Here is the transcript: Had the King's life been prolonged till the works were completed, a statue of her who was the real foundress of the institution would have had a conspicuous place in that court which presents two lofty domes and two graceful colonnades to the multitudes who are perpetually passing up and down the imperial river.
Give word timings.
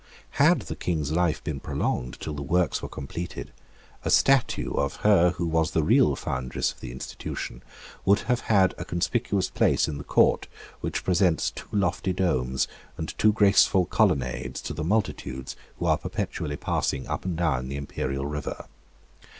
Had 0.41 0.61
the 0.61 0.75
King's 0.75 1.11
life 1.11 1.43
been 1.43 1.59
prolonged 1.59 2.19
till 2.19 2.33
the 2.33 2.41
works 2.41 2.81
were 2.81 2.89
completed, 2.89 3.51
a 4.03 4.09
statue 4.09 4.71
of 4.71 4.95
her 5.05 5.33
who 5.33 5.45
was 5.45 5.69
the 5.69 5.83
real 5.83 6.15
foundress 6.15 6.71
of 6.71 6.79
the 6.79 6.91
institution 6.91 7.61
would 8.03 8.21
have 8.21 8.39
had 8.49 8.73
a 8.79 8.83
conspicuous 8.83 9.51
place 9.51 9.87
in 9.87 9.99
that 9.99 10.07
court 10.07 10.47
which 10.79 11.03
presents 11.03 11.51
two 11.51 11.67
lofty 11.71 12.13
domes 12.13 12.67
and 12.97 13.15
two 13.19 13.31
graceful 13.31 13.85
colonnades 13.85 14.59
to 14.63 14.73
the 14.73 14.83
multitudes 14.83 15.55
who 15.77 15.85
are 15.85 15.97
perpetually 15.99 16.57
passing 16.57 17.05
up 17.05 17.23
and 17.23 17.37
down 17.37 17.67
the 17.67 17.77
imperial 17.77 18.25
river. 18.25 18.65